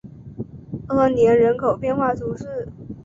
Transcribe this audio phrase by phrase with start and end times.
[0.87, 2.67] 阿年人口变化图示